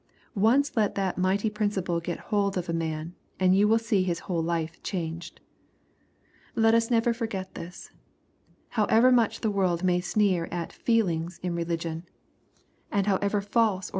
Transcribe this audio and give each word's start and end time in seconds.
Once 0.33 0.75
let 0.75 0.95
that 0.95 1.19
mighty 1.19 1.47
principle 1.47 1.99
get 1.99 2.19
hold 2.33 2.57
of 2.57 2.67
a 2.67 2.73
man, 2.73 3.13
and 3.39 3.55
you 3.55 3.67
will 3.67 3.77
see 3.77 4.01
his 4.01 4.21
whole 4.21 4.41
life 4.41 4.81
changed. 4.81 5.39
Let 6.55 6.73
us 6.73 6.89
never 6.89 7.13
forget 7.13 7.53
this. 7.53 7.91
However 8.69 9.11
much 9.11 9.41
the 9.41 9.51
world 9.51 9.83
maj 9.83 10.03
sneer 10.03 10.47
at 10.49 10.69
'^ 10.71 10.71
feelings" 10.71 11.39
in 11.43 11.53
religion, 11.53 12.07
and 12.91 13.05
however 13.05 13.41
false 13.41 13.49
oi 13.53 13.77
hUKEy 13.83 13.87
CHAP. 13.87 13.89